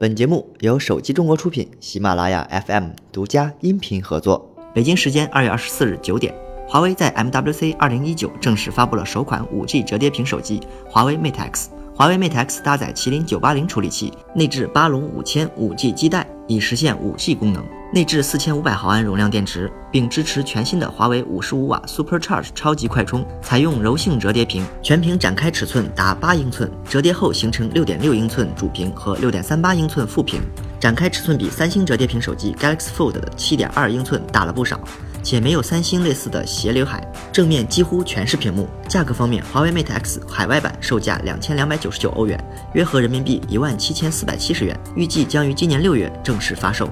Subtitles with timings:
[0.00, 4.48] 本节目由手机中国出品，喜马拉雅 FM 独家音频合作。
[4.72, 6.32] 北京时间二月二十四日九点，
[6.68, 11.70] 华为在 MWC 二零一九正式发布了首款五 G 折叠屏手机华为 Mate X。
[11.96, 17.66] 华为 Mate X 搭载麒麟九八零处理器，内置八龙五千五 G 基带，以实现五 G 功能。
[17.90, 23.26] 内置四千五百毫安容量电池，并支持全新的华为五十五瓦 Supercharge 超级快充。
[23.40, 30.38] 采用柔性折叠屏，全屏展开尺寸达八英寸，折叠后形成六点六英寸主屏和六点三八英寸副屏。
[30.78, 34.78] 展开尺寸比三星折叠屏手机 Galaxy Fold 的七点二英寸大了不少，
[35.22, 38.68] 且没有三星类似的斜刘海，正面几乎全是屏幕。
[38.86, 42.38] 价格方面，华为 Mate X 海外版售价两千两百九十九欧元，
[42.74, 46.86] 约合人民币一万七千四百七十元，预计将于今年六月正式发售。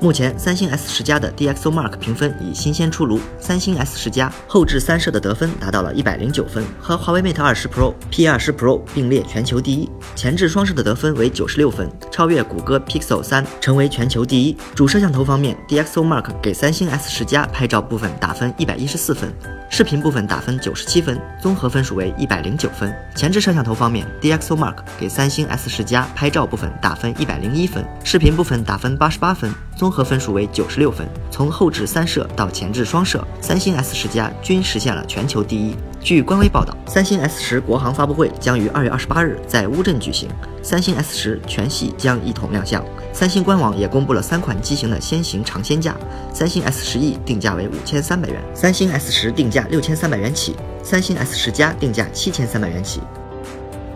[0.00, 3.18] 目前，三星 S 十加的 DxOMark 评分已新鲜出炉。
[3.40, 9.90] 三星 S 十加后置三摄的得分达到了一百零九分，和华为 Mate 二十 Pro、P 二十 Pro 并列全球第一。
[10.14, 14.56] 前置双摄的得分为九十六分，超越谷歌 Pixel 三，成为全球第一。
[14.72, 19.34] 主摄像头方面，DxOMark 给三星 S 十加拍照部分打分一百一十四分，
[19.68, 22.94] 视频部分打分九十七分，综合分数为一百零九分。
[23.16, 29.52] 前置摄像头方面，DxOMark 给三星 S 十加拍照部分打分一百零一分，视频部分打分八十八分。
[29.76, 31.08] 综综合分数为九十六分。
[31.30, 35.74] 从后置三摄到前置双摄，三星 S 十加均实现了全球第一。
[35.98, 40.28] 据官微报道，三星 S 十国行发布会将于二月二十八日在乌镇举行，
[40.62, 42.84] 三星 S 十全系将一同亮相。
[43.14, 45.96] 三星官网也公布了三款机型的先行尝鲜价：
[46.34, 53.00] 三星 S 十 E 定价为五千三百元，三星 S 十定价六千三百元起，三星 S 十加定价七千三百元起。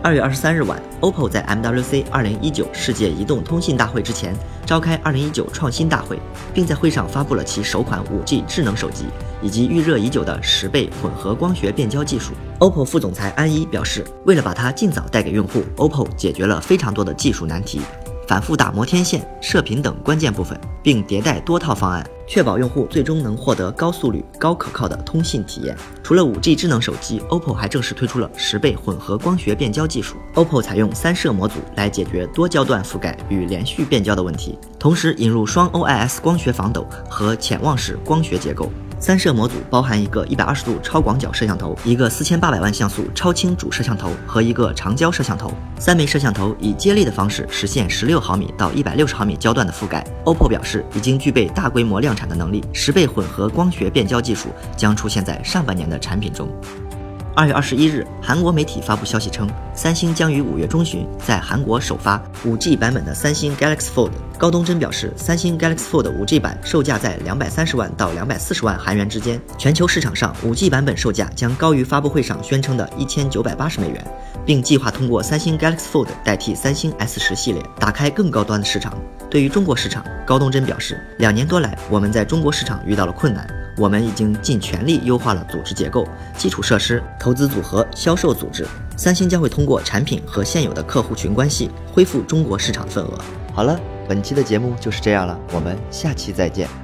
[0.01, 6.17] 二月二十三日晚，OPPO 在 MWC 二零一九世界移动通信大会之前召开二零一九创新大会，
[6.53, 9.05] 并在会上发布了其首款五 G 智能手机
[9.41, 12.33] 以及预热已久的十倍混合光学变焦技术。
[12.59, 17.81] OPPO 副总裁安一表示，为了把它尽早带给用户，OPPO 解决了非常多的技术难题。
[18.27, 25.75] 反复打磨天线、射频等关键部分，并迭代多套方案，确保用户最终能获得高速率、高可靠的通信体验。
[26.01, 30.15] 除了 5G 智能手机，OPPO 还正式推出了十倍混合光学变焦技术。
[30.35, 38.71] OPPO 采用三摄模组来解决多焦段覆盖与连续变焦的问题，同时引入双 OIS 光学防抖和潜望式光学结构。
[39.03, 45.51] 三摄模组包含一个一百二十度超广角摄像头，一个四千八百万像素超清主摄像头和一个长焦摄像头。
[45.77, 50.01] 三枚摄像头以接力的方式实现十六毫米到一百六十毫米焦段的覆盖。
[50.23, 54.47] OPPO 表示已经具备大规模量产的能力，十倍混合光学变焦技术
[54.77, 56.47] 将出现在上半年的产品中。
[57.35, 64.11] 二月二十一日，韩国媒体发布消息称，三星将于五月中旬在韩国首发五 G 版本的三星 Galaxy Fold。
[64.37, 74.05] 高东真表示，三星 Galaxy Fold 五 G 版售价在两百三十万到两百四十万韩元之间，全球市场上五 G 版本售价将高于发布会上宣称的一千九百八十美元，
[74.45, 78.95] 并计划通过三星 Galaxy Fold 代替三星 S 十系列，打开更高端的市场。
[79.31, 83.47] 对于中国市场，高东真表示，两年多来，我们在中国市场遇到了困难。
[83.77, 86.07] 我们已经尽全力优化了组织结构、
[86.37, 88.65] 基础设施、投资组合、销售组织。
[88.95, 93.17] 三星将会通过产品和现有的客户群关系恢复中国市场份额。
[93.53, 96.82] 好了，本期的节目就是这样了，我们下期再见。